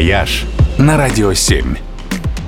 [0.00, 0.46] «Вояж»
[0.78, 1.76] на Радио 7.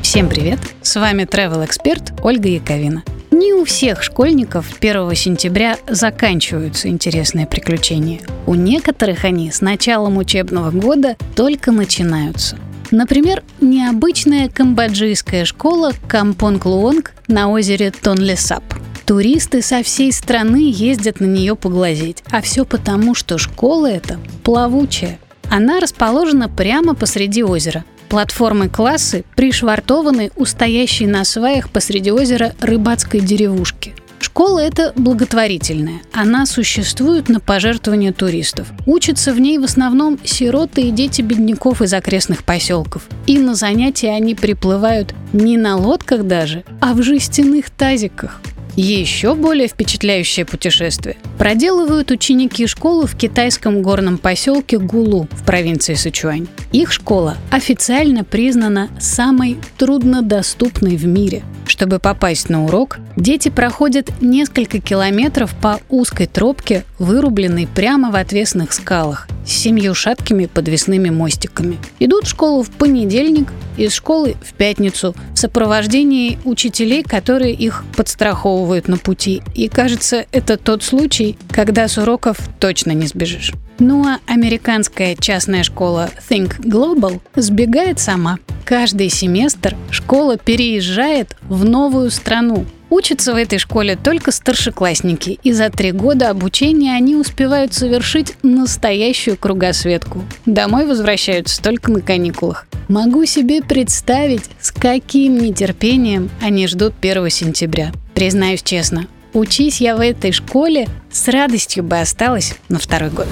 [0.00, 0.58] Всем привет!
[0.80, 3.02] С вами travel эксперт Ольга Яковина.
[3.30, 8.20] Не у всех школьников 1 сентября заканчиваются интересные приключения.
[8.46, 12.56] У некоторых они с началом учебного года только начинаются.
[12.90, 18.64] Например, необычная камбоджийская школа Кампонг Луонг на озере Тонлесап.
[19.04, 25.18] Туристы со всей страны ездят на нее поглазеть, а все потому, что школа эта плавучая.
[25.52, 27.84] Она расположена прямо посреди озера.
[28.08, 33.94] Платформы классы пришвартованы у стоящей на сваях посреди озера рыбацкой деревушки.
[34.18, 36.00] Школа эта благотворительная.
[36.10, 38.68] Она существует на пожертвования туристов.
[38.86, 43.02] Учатся в ней в основном сироты и дети бедняков из окрестных поселков.
[43.26, 48.40] И на занятия они приплывают не на лодках даже, а в жестяных тазиках.
[48.74, 56.48] Еще более впечатляющее путешествие проделывают ученики школы в китайском горном поселке Гулу в провинции Сычуань.
[56.72, 61.42] Их школа официально признана самой труднодоступной в мире.
[61.66, 68.72] Чтобы попасть на урок, дети проходят несколько километров по узкой тропке, вырубленной прямо в отвесных
[68.72, 71.76] скалах, с семью шаткими подвесными мостиками.
[71.98, 78.88] Идут в школу в понедельник, из школы в пятницу в сопровождении учителей, которые их подстраховывают
[78.88, 79.42] на пути.
[79.54, 83.52] И кажется, это тот случай, когда с уроков точно не сбежишь.
[83.78, 88.38] Ну а американская частная школа Think Global сбегает сама.
[88.64, 95.70] Каждый семестр школа переезжает в новую страну, Учатся в этой школе только старшеклассники, и за
[95.70, 100.22] три года обучения они успевают совершить настоящую кругосветку.
[100.44, 102.66] Домой возвращаются только на каникулах.
[102.88, 107.92] Могу себе представить, с каким нетерпением они ждут 1 сентября.
[108.12, 113.28] Признаюсь честно, учись я в этой школе, с радостью бы осталась на второй год.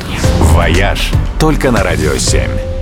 [0.54, 2.79] «Вояж» только на Радио 7.